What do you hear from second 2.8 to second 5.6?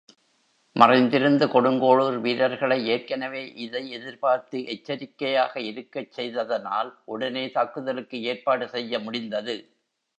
ஏற்கெனவே இதை எதிர்பார்த்து எச்சரிக்கையாக